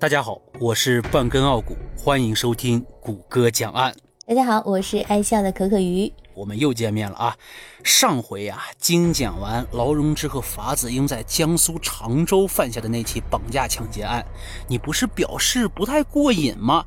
[0.00, 3.94] 大家好，我是半根傲骨，欢迎收听谷歌讲案。
[4.26, 7.36] 大家好，我是爱笑的可可鱼，我们又见面了啊！
[7.84, 14.24] 上回啊，精讲完劳荣枝和法子英在江苏常州犯下的那起绑架抢劫案，
[14.66, 16.86] 你不是表示不太过瘾吗？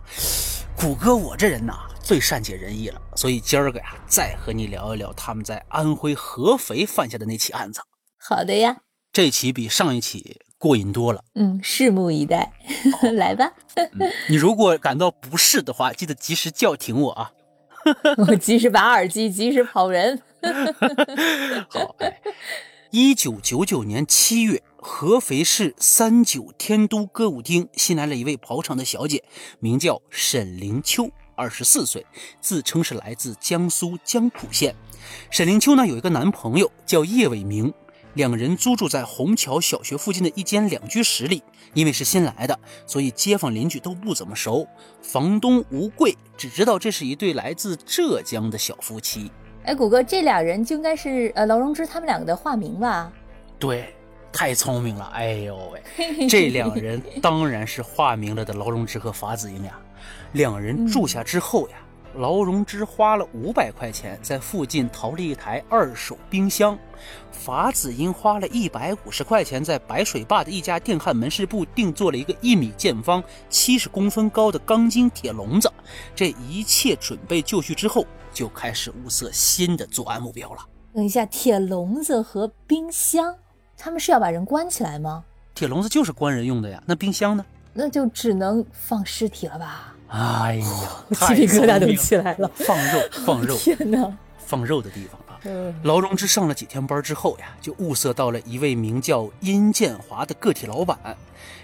[0.76, 7.80] 谷歌，我这人呐，最善解人意了，所以今儿个呀，再和你聊一聊他们在安徽合肥犯下的那起案子。
[8.18, 8.78] 好的呀，
[9.12, 10.42] 这起比上一起。
[10.64, 12.54] 过瘾多了，嗯，拭目以待，
[13.16, 13.52] 来吧。
[14.30, 17.32] 你如果感到不适的话，记得及时叫停我啊。
[18.30, 20.22] 我及时拔耳机，及时跑人。
[21.68, 21.94] 好，
[22.92, 29.22] 一九九九年七月，合肥市三九天都歌舞厅新来了一位跑场的小姐，
[29.60, 32.06] 名叫沈灵秋，二十四岁，
[32.40, 34.74] 自称是来自江苏江浦县。
[35.30, 37.74] 沈灵秋呢有一个男朋友叫叶伟明。
[38.16, 41.42] 两人租住在虹桥小学附近的一间两居室里，
[41.74, 44.68] 因为是新来的，所以街坊邻居都不怎么熟。
[45.02, 49.32] 房东吴贵只知道这是一对来自浙江的小夫妻。
[49.64, 53.12] 哎，谷哥，这俩人就应该是呃劳荣枝他们两个的化名吧？
[53.58, 53.96] 对，
[54.32, 55.06] 太聪明了。
[55.14, 55.82] 哎呦喂，
[56.28, 59.80] 这两人当然是化名了的劳荣枝和法子英呀。
[60.34, 61.78] 两人住下之后呀。
[62.16, 66.78] 劳荣枝花了五百块钱在附近淘了一台二手冰箱，
[67.32, 75.72] 法子英花了一百五十块钱在白水坝的一家电焊门市部定做了一个一米见方、七十公分高的钢筋铁笼子。
[76.16, 80.60] 这一切准备就绪之后，就开始物色新的作案目标了。
[80.94, 83.36] 等一下，铁笼子和冰箱，
[83.76, 85.24] 他们是要把人关起来吗？
[85.56, 87.44] 铁笼子就是关人用的呀，那冰箱呢？
[87.74, 89.93] 那就只能放尸体了吧？
[90.14, 90.68] 哎呀，
[91.28, 92.50] 鸡皮疙瘩都起来了！
[92.54, 93.58] 放肉，放肉！
[93.66, 95.42] 天哪，放肉的地方啊！
[95.82, 101.18] 劳荣枝上了几天班之后呀，就物色到了一位名叫殷建华的个体老板。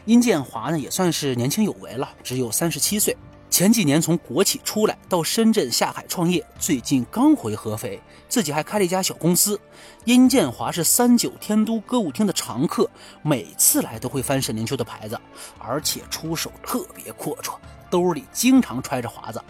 [0.05, 3.15] 殷建华呢，也算是年轻有为了，只有三十七岁。
[3.52, 9.59] 前几年从国企出来，到深圳下海创业，最近刚回合肥，自己还开了一家小公司。
[10.05, 12.89] 殷建华是三九天都歌舞厅的常客，
[13.21, 15.20] 每次来都会翻沈灵秋的牌子，
[15.59, 17.54] 而且出手特别阔绰，
[17.89, 19.42] 兜里经常揣着华子。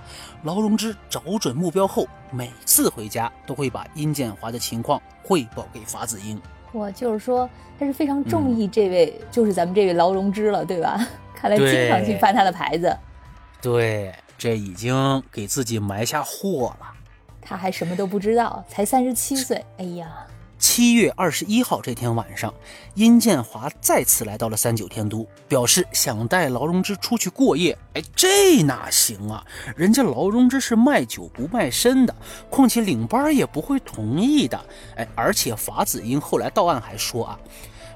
[0.44, 6.42] 劳荣枝找准目标后，每次回家都会把殷建华的情况汇报给法子英。
[6.72, 11.00] 我就是说，他是非常中意这位，就是咱们这位劳荣枝了，对吧？
[11.36, 12.96] 看来经常去翻他的牌子。
[13.62, 16.88] 对，这已经给自己埋下祸了。
[17.42, 19.66] 他还什么都不知道，才三十七岁。
[19.78, 20.08] 哎呀，
[20.80, 22.54] 七月二十一号这天晚上，
[22.94, 27.78] 殷建华再次来到了三九天都，表示想带劳荣枝出去过夜。
[27.96, 29.46] 哎，这哪行啊？
[29.76, 32.16] 人家劳荣枝是卖酒不卖身的，
[32.50, 34.58] 况且领班也不会同意的。
[34.96, 37.40] 哎，而且法子英后来到案还说啊。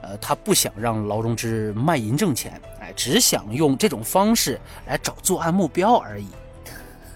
[0.02, 6.28] 呃，他不想让劳荣枝卖淫挣钱，哎，只想用这种方式来找作案目标而已。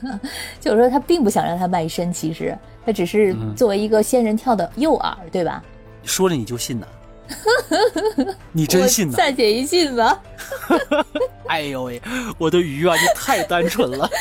[0.60, 5.64] 就是说，他并不想让他卖身，其实他只是作为一个仙人跳的诱饵，对吧？
[6.04, 6.88] 说了你就信呐？
[8.54, 9.14] 你真信呢？
[9.18, 10.22] 暂且一信吧。
[11.48, 12.02] 哎呦喂，
[12.38, 14.10] 我的鱼啊，你太单纯了。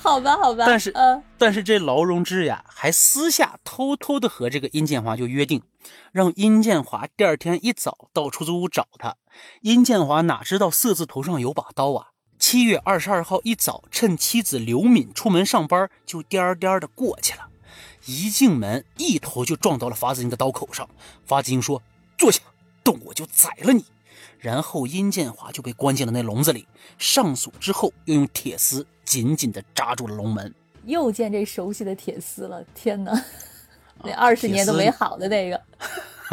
[0.00, 0.64] 好吧，好吧。
[0.66, 0.92] 但是，
[1.38, 5.62] 但是这劳荣枝呀，还私下偷偷的和这个殷建华就约定，
[6.10, 9.14] 让殷建华第二天一早到出租屋找他。
[9.60, 12.08] 殷建华哪知道色字头上有把刀啊？
[12.42, 17.48] 七月二十二号一早，趁妻子刘敏出门上班，就颠颠的过去了。
[18.04, 20.90] 一进门，一头就撞到了法子英的刀口上。
[21.24, 21.80] 法子英说
[22.18, 22.40] ：“坐下，
[22.82, 23.84] 动我就宰了你。”
[24.40, 26.66] 然后殷建华就被关进了那笼子里，
[26.98, 30.52] 上锁之后，又用铁丝紧紧地扎住了笼门。
[30.84, 33.24] 又见这熟悉的铁丝了，天哪！
[34.02, 35.62] 那二十年都没好的那个，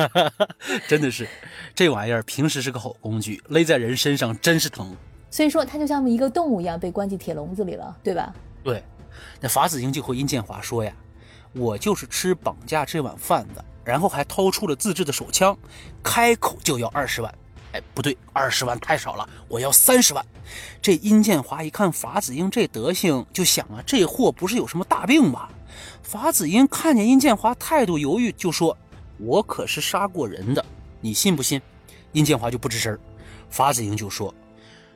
[0.90, 1.30] 真的是，
[1.76, 4.97] 这玩意儿平时是个好工具，勒在人身上真是疼。
[5.29, 8.34] 所以说，他就像一个动物一样被关进铁笼子里了，对吧？
[8.63, 8.84] 对。
[9.41, 10.94] 那法子英就和殷建华说呀
[11.53, 15.58] ：“我就是吃绑架这碗饭的。”然后还掏出了自制的手枪，
[16.03, 17.34] 开口就要二十万。
[17.73, 20.23] 哎，不对，二十万太少了，我要三十万。
[20.81, 25.49] 这殷建华一看法子英这德行，就想啊，这货不是有什么大病吧？
[26.03, 28.78] 法子英看见殷建华态度犹豫，就说
[29.17, 30.64] ：“我可是杀过人的，
[31.02, 31.61] 你信不信？”
[32.14, 32.97] 殷建华就不吱声。
[33.49, 34.34] 法子英就说：“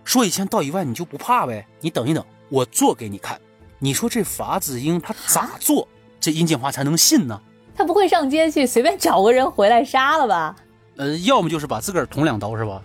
[0.04, 1.66] 说一千道一万，你就不怕呗？
[1.80, 3.40] 你等一等，我做给你看。
[3.80, 5.88] 你说这法子英他咋做，
[6.20, 7.42] 这殷建华才能信呢？
[7.76, 10.56] 他不会上街去随便找个人回来杀了吧？”
[10.98, 12.82] 呃，要么就是把自个儿捅两刀，是吧？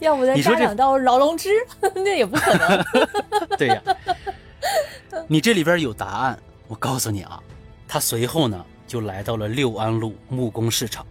[0.00, 1.50] 要不再扎两刀饶龙之，
[1.94, 2.84] 那也不可能。
[3.58, 3.82] 对呀，
[5.26, 6.38] 你这里边有答案。
[6.66, 7.40] 我告诉你啊，
[7.86, 11.06] 他随后呢就来到了六安路木工市场，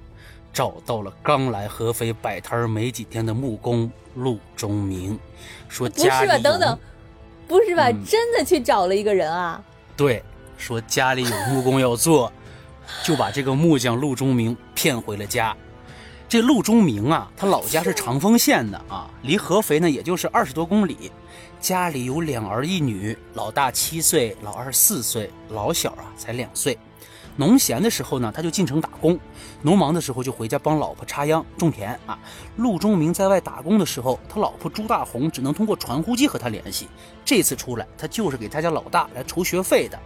[0.54, 5.20] 找到了刚来合肥摆摊没几天的木工陆中明，
[5.70, 6.44] 说家里不是吧？
[6.44, 6.80] 等等，
[7.48, 7.90] 不是吧？
[7.90, 9.64] 嗯真的去找了一个人啊？
[9.96, 10.24] 对，
[10.58, 12.32] 说家里有木工要做，
[13.04, 15.56] 就把这个木匠陆中明骗回了家。
[16.30, 21.12] 这陆中明啊，他老家是长丰县的啊，离合肥呢也就是二十多公里。
[21.60, 26.78] 家里有两儿一女，老大七岁，老二四岁，老小啊才两岁。
[27.38, 29.16] 农闲的时候呢，他就进城打工；
[29.62, 32.20] 农忙的时候就回家帮老婆插秧、种田啊。
[32.58, 36.88] 陆忠明在外打工的时候，他老婆朱大红只能通过传呼机和他联系。
[37.24, 39.98] 这次出来，他就是给他家老大来筹学费的。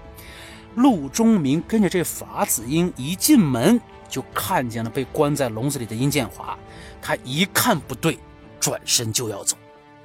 [0.76, 6.58] 陆忠明跟着这法子英一进门，就看见了被关在笼子里的殷建华。
[7.02, 8.20] 他一看不对，
[8.60, 9.58] 转身就要走，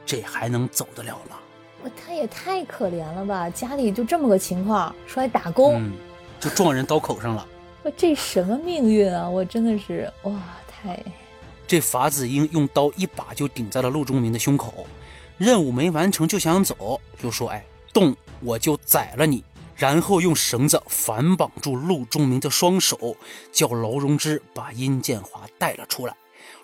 [0.05, 1.37] 这还能走得了吗？
[1.83, 3.49] 我他也太可怜了吧！
[3.51, 5.93] 家里就这么个情况，出来打工，嗯，
[6.41, 7.47] 就撞人刀口上了。
[7.83, 9.29] 我这什么命运啊！
[9.29, 10.33] 我真的是哇，
[10.67, 11.03] 太
[11.67, 14.87] 这法子英用刀一把就顶在了陆中明的胸口，
[15.39, 19.43] 任务没完成就想走，就说：“哎，动我就宰了你。”
[19.77, 23.17] 然后用绳子反绑住陆中明的双手，
[23.53, 26.17] 叫劳荣枝把殷建华带了出来。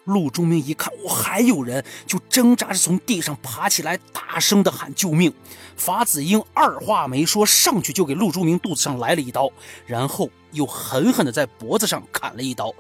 [0.04, 5.32] 陆中明一看，我还有人，就挣扎着从地上爬起来，大声的喊救命。
[5.76, 9.50] 法子英二话没说，上去就给陆中明肚子上来了一刀，
[9.87, 12.72] 然后又狠狠的在脖子上砍了一刀。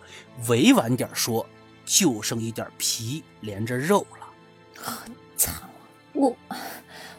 [0.48, 1.46] 委婉点说，
[1.84, 4.92] 就剩一点皮连着肉了。
[5.36, 5.54] 惨！
[6.12, 6.36] 我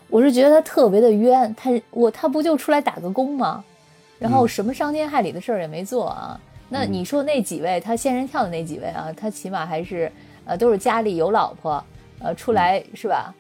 [0.08, 3.64] 我是觉得他特别的冤，他我他不就出来打个工吗？
[4.20, 6.40] 然后什么伤天害理的事儿也没做啊。
[6.74, 10.12] 那你说那几位他仙人跳的那几位啊，他起码还是
[10.44, 11.84] 呃都是家里有老婆，
[12.18, 13.32] 呃出来是吧？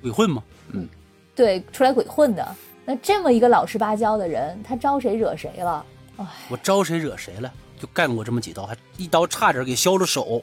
[0.00, 0.42] 鬼混吗？
[0.72, 0.88] 嗯，
[1.34, 2.56] 对，出来鬼混的。
[2.86, 5.84] 那这么一个老实巴交的人，他招谁惹谁了？
[6.16, 7.52] 哎，我招谁惹谁了？
[7.78, 10.42] 就干过这么几刀，还一刀差点给削了手。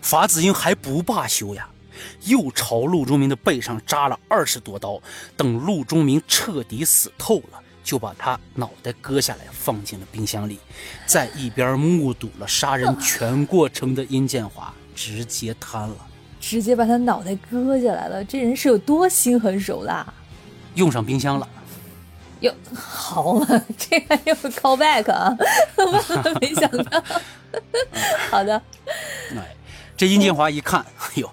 [0.00, 1.68] 法子英还不罢休呀，
[2.26, 5.00] 又朝陆中明的背上扎了二十多刀。
[5.36, 10.60] 等陆中明彻底死透了，就把他脑袋割下来放进了冰箱里。
[11.06, 15.96] 在一边目睹了杀人全过程的殷建华直接瘫了，
[16.38, 20.06] 直接把他脑袋割下来了，这人是有多心狠手辣？
[20.74, 21.48] 用上冰箱了。
[22.40, 23.46] 哟，好嘛，
[23.78, 25.34] 这还有 call back 啊，
[26.42, 27.02] 没想到。
[28.30, 28.62] 好的，
[29.34, 29.56] 哎，
[29.96, 31.30] 这殷建华一看，哎呦，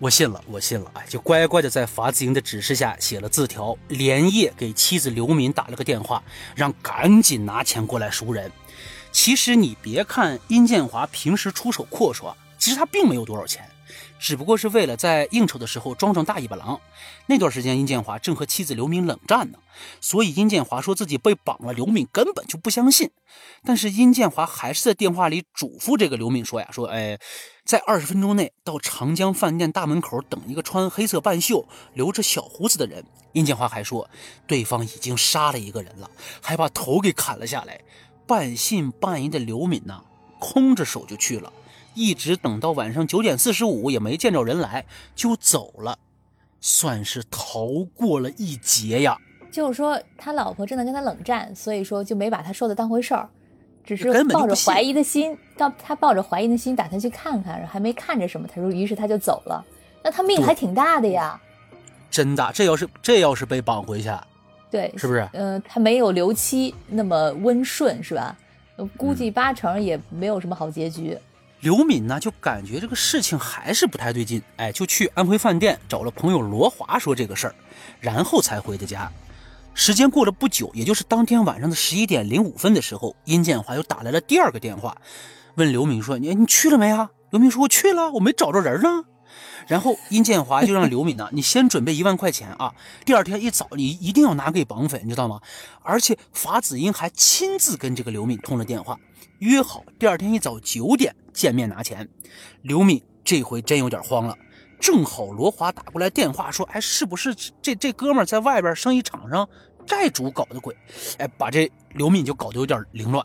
[0.00, 6.22] 我信了，我信了，哎，就乖乖的在法子英的指示下写了字条，连夜给妻子刘敏打了个电话，
[6.56, 8.50] 让赶紧拿钱过来赎人。
[9.12, 13.68] 其实你别看殷建华平时出手阔绰，其实他并没有多少钱，
[14.18, 16.80] 只不过是为了在应酬的时候装装大尾巴狼。
[17.26, 19.58] 那段时间，殷建华正和妻子刘敏冷战呢，
[20.00, 23.10] 所以殷建华说自己被绑了，刘敏根本就不相信。
[23.62, 27.18] 但是殷建华还是在电话里嘱咐这个刘敏说呀：“说，哎，
[27.70, 31.64] 在二十分钟内到长江饭店大门口等一个穿黑色半袖、
[31.94, 34.10] 留着小胡子的人。”殷建华还说，
[34.44, 36.10] 对方已经杀了一个人了，
[36.42, 37.80] 还把头给砍了下来。
[38.26, 40.02] 半信半疑的刘敏呢，
[40.40, 41.52] 空着手就去了，
[41.94, 44.84] 一直等到晚上九点四十五也没见着人来，
[45.14, 45.96] 就走了，
[46.60, 49.16] 算是逃过了一劫呀。
[49.52, 53.30] 就是说他老婆正在跟他冷战，所以说就没把他说的当回事儿，
[53.84, 59.64] 只是抱着怀疑的心，到他抱着怀疑的心打算去看看，还没看着什么，他说于是他就走了。
[60.02, 61.40] 那他命还挺大的呀，
[62.10, 64.10] 真的，这要是这要是被绑回去，
[64.70, 65.28] 对，是不是？
[65.32, 68.36] 嗯、他没有刘七那么温顺，是吧？
[68.76, 71.18] 呃估嗯计八成也没有什么好结局。
[71.60, 77.54] 刘敏呢，就感觉这个事情还是不太对劲，哎，就去安徽饭店找了朋友罗华说这个事儿，
[78.00, 79.12] 然后才回的家。
[79.74, 84.96] 时间过了不久，也就是当天晚上的十一点零五分的时候，殷建华又打来了第二个电话，
[85.54, 89.04] 问刘敏说：“你你去了没啊？”刘敏说：“我去了，我没找着人呢。”
[89.68, 92.74] 然后殷建华就让刘敏呢， 你先准备一万块钱啊，
[93.04, 95.40] 第二天一早你一定要拿给绑匪，你知道吗？
[95.82, 98.98] 而且法子英还亲自跟这个刘敏通了电话，
[99.38, 102.08] 约好第二天一早九点见面拿钱。
[102.62, 104.36] 刘敏这回真有点慌了，
[104.80, 109.48] 正好罗华打过来电话说：“哎，是不是这这哥们儿在外边生意场上
[109.86, 110.74] 债主搞的鬼？”
[111.18, 113.24] 哎，把这刘敏就搞得有点凌乱。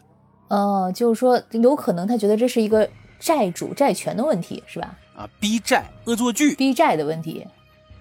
[0.49, 2.87] 呃，就是说有可能他觉得这是一个
[3.19, 4.95] 债主债权的问题，是吧？
[5.15, 7.47] 啊，逼债、恶作剧逼债的问题。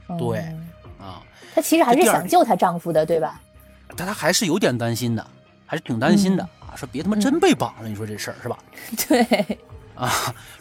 [0.08, 0.38] 嗯对
[0.98, 1.22] 啊，
[1.54, 3.40] 她其实还是想救她丈夫的，对吧？
[3.96, 5.26] 但她还是有点担心的，
[5.64, 8.58] 还是挺担心的、啊，说别他妈真被绑了，你说这事儿是吧？
[9.08, 9.58] 对，
[9.94, 10.10] 啊，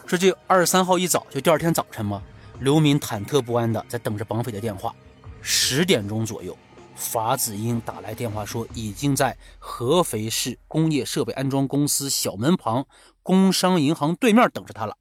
[0.06, 2.22] 说这二十三号一早，就第二天早晨嘛，
[2.64, 4.96] 刘敏忐忑不安的在等着绑匪的电话。
[5.42, 6.58] 十点钟左右，
[6.96, 12.88] 法子英打来电话说，已经在合肥市工业设备安装公司小门旁
[13.22, 14.98] 工商银行对面等着他了。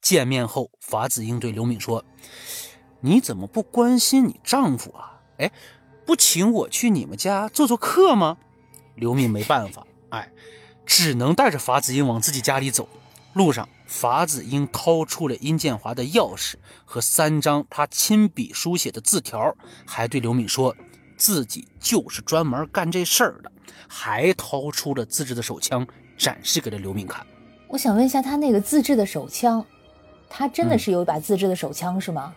[0.00, 2.04] 见面后，法子英对刘敏说
[3.02, 5.22] ：“你怎么不关心你丈夫啊？
[5.38, 5.50] 哎，
[6.06, 8.36] 不请我去你们家做做客吗？”
[8.94, 10.30] 刘敏没办法，哎，
[10.86, 12.88] 只能带着法子英往自己家里走。
[13.32, 16.54] 路上，法子英掏出了殷建华的钥匙
[16.86, 19.54] 和三张他亲笔书写的字条，
[19.86, 20.74] 还对刘敏说
[21.18, 23.52] 自己就是专门干这事儿的，
[23.86, 27.24] 还掏出了自制的手枪展示给了刘敏看。
[27.68, 29.62] 我想问一下，他那个自制的手枪，
[30.28, 32.34] 他真的是有一把自制的手枪是吗？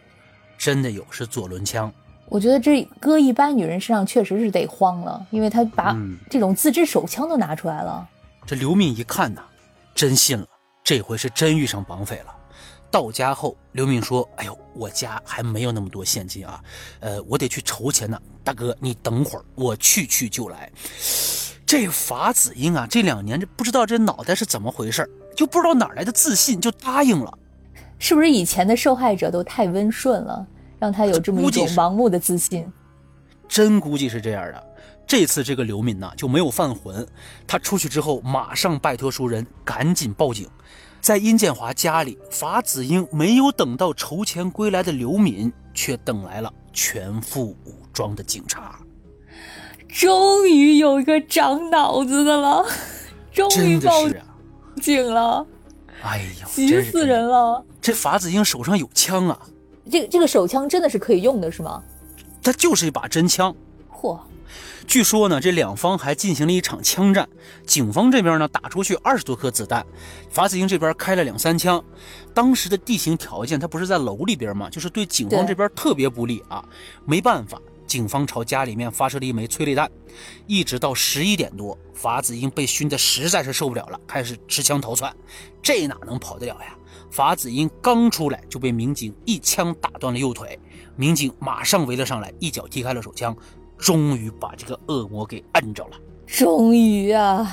[0.57, 1.91] 真的有，是左轮枪。
[2.27, 8.07] 我觉得这搁一般女人身上确实是得慌了，因为他把嗯这种自制手枪都拿出来了。
[8.45, 9.41] 这刘敏一看呐，
[9.95, 10.45] 真信了，
[10.86, 12.36] 这回是真遇上绑匪了。
[12.92, 16.63] 到家后，刘敏说：“哎呦，我家还没有那么多现金啊，
[17.00, 18.22] 呃，我得去筹钱呢。
[18.44, 20.72] 大哥，你等会儿，我去去就来。”
[21.65, 27.36] 这法子英啊，这两年这不知道这脑袋是怎么回事，就不知道哪来的自信，就答应了。
[27.98, 30.46] 是不是以前的受害者都太温顺了，
[30.77, 32.72] 让他有这么一种盲目的自信？
[33.48, 34.63] 真估计是这样的。
[35.07, 37.07] 这次这个刘敏呐就没有犯浑，
[37.45, 40.47] 他出去之后马上拜托熟人赶紧报警。
[41.00, 48.79] 在殷建华家里，法子英没有等到筹钱归来的刘敏，却等来了全副武装的警察。
[49.88, 52.65] 终于有一个长脑子的了，
[53.31, 53.91] 终于报！
[54.81, 55.45] 警了，
[56.01, 57.25] 哎呀，急死人！
[57.25, 57.63] 了！
[57.79, 59.39] 这法子英手上有枪啊，
[59.89, 61.81] 这个这个手枪真的是可以用的，是吗？
[62.41, 63.55] 它就是一把真枪。
[63.89, 64.19] 嚯，
[64.87, 67.27] 据说呢，这两方还进行了一场枪战，
[67.65, 69.85] 警方这边呢打出去二十多颗子弹，
[70.29, 71.83] 法子英这边开了两三枪。
[72.33, 74.69] 当时的地形条件，他不是在楼里边吗？
[74.69, 76.63] 就是对警方这边特别不利啊。
[77.05, 79.89] 没办法，警方朝家里面发射了一枚催泪弹，
[80.45, 85.13] 一直到十一点多，法子英被熏得实在是受不了了，开始持枪逃窜。
[85.61, 86.75] 这哪能跑得了呀？
[87.11, 90.59] 法子英刚出来就被民警一枪打断了右腿，
[90.97, 93.35] 民警马上围了上来，一脚踢开了手枪，
[93.77, 95.98] 终于把这个恶魔给摁着了。
[96.25, 97.50] 终于啊！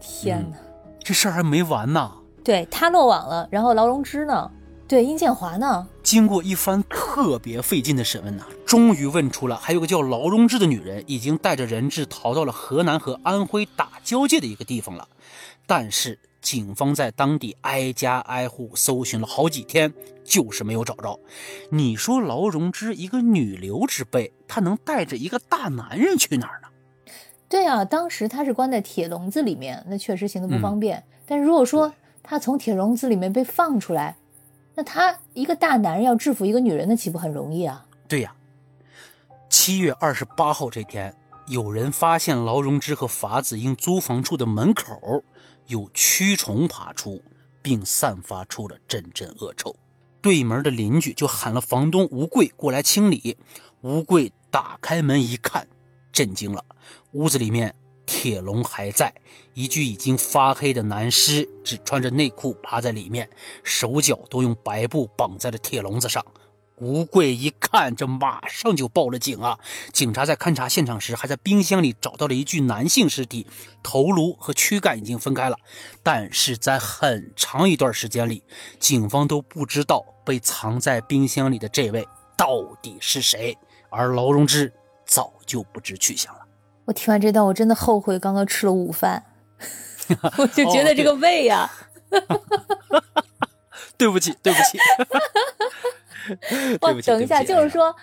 [0.00, 0.56] 天哪！
[1.02, 2.12] 这事儿还没完呢。
[2.44, 4.50] 对他落网了，然后劳荣枝呢？
[4.86, 5.86] 对，殷建华呢？
[6.02, 15.08] 经过一番特别费劲的审问呐、终于问出了还有个叫劳荣枝的女人已经带着人质逃到了河南和安徽打交界的一个地方了。
[15.66, 19.94] 但是警方在当地挨家挨户搜寻了好几天，
[20.24, 21.18] 就是没有找着。
[21.70, 26.68] 你说劳荣枝一个女流之辈，她能带着一个大男人去哪儿呢？
[27.48, 31.02] 对啊，当时她是关在铁笼子里面，那确实行动不嗯方便。
[31.24, 34.16] 但是如果说她从铁笼子里面被放出来，
[34.74, 37.86] 那她一个大男人要制服一个女人，那岂不很容易啊？
[38.08, 38.34] 对呀，
[39.48, 41.14] 七月二十八号这天，
[41.46, 45.22] 有人发现劳荣枝和法子英租房处的门口
[45.66, 47.22] 有蛆虫爬出，
[47.62, 49.74] 并散发出了阵阵恶臭。
[50.20, 53.36] 对门的邻居就喊了房东吴贵过来清理。
[53.80, 55.66] 吴贵打开门一看，
[56.12, 56.64] 震惊了，
[57.12, 57.74] 屋子里面
[58.06, 59.12] 铁笼还在，
[59.54, 63.28] 一具已经发黑的男尸只穿着内裤趴在里面，
[63.64, 66.24] 手脚都用白布绑在了铁笼子上。
[66.82, 69.56] 吴贵一看，这马上就报了警啊！
[69.92, 73.46] 警察在勘察现场时，还在冰箱里找到了一具男性尸体，
[73.84, 75.56] 头颅和躯干已经分开了。
[76.02, 78.42] 但是在很长一段时间里，
[78.80, 83.56] 警方都不知道被藏在冰箱里的这位到底是谁，
[83.88, 84.72] 而劳荣枝
[85.06, 86.40] 早就不知去向了。
[86.86, 89.24] 我听完这段，我真的后悔刚刚吃了午饭，
[90.36, 91.70] 我就觉得这个胃呀、
[93.96, 95.20] 对不起，对不起，对不起。
[97.04, 97.94] 等一下，就是说，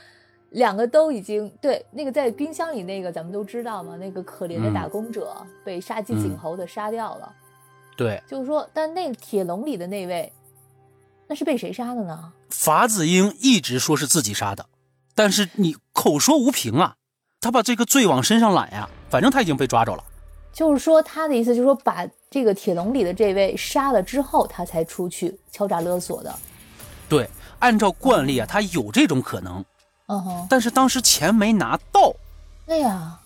[0.51, 7.31] 两个都已经对那个在冰箱里那个，咱们都知道嘛，那个可怜的嗯打工者、被杀鸡儆猴的杀掉了。
[7.95, 10.31] 对就是说，但那铁笼里的那位，
[11.27, 12.31] 那是被谁杀的呢？
[12.49, 14.65] 法子英一直说是自己杀的，
[15.13, 16.95] 但是你口说无凭啊，
[17.41, 18.89] 他把这个罪往身上揽呀。
[19.09, 20.03] 反正他已经被抓着了。
[20.53, 26.33] 就是说，他的意思就是说，把这个铁笼里的这位杀了之后，他才出去敲诈勒索的。
[27.07, 27.27] 对，
[27.59, 29.63] 按照惯例啊，他有这种可能，
[30.07, 32.13] 嗯哼，但是当时钱没拿到
[32.65, 33.19] 对呀，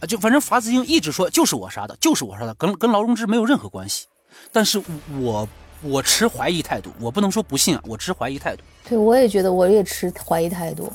[0.00, 4.06] 啊，就反正法子英一直说就是我杀的，就是我杀的，跟跟劳荣枝没有任何关系。
[4.52, 4.82] 但是
[5.20, 5.48] 我
[5.80, 8.62] 我持怀疑态度，我不能说不信啊，我持怀疑态度。
[8.88, 10.92] 对我也觉得，我也持怀疑态度。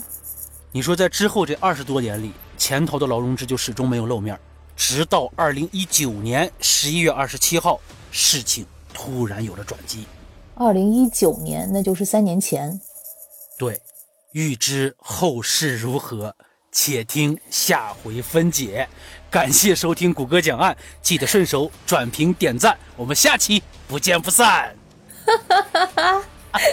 [0.71, 4.39] 你说在之后这二十多年里，潜逃的劳荣枝就始终没有露面，
[4.75, 7.79] 直到二零一九年十一月二十七号，
[8.11, 10.05] 事情突然有了转机。
[10.59, 12.81] 二零一九年，那就是三年前。
[13.57, 13.81] 对，
[14.33, 16.35] 欲知后事如何，
[16.69, 18.89] 且听下回分解。
[19.31, 24.75] 感谢收听谷歌讲案，记得顺手转评点赞，我们下期不见不散。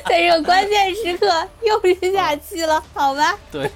[0.08, 3.38] 在这个关键时刻，又是下期了，好吧？
[3.52, 3.70] 对，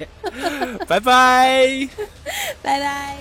[0.89, 1.89] 拜拜，
[2.61, 3.17] 拜拜。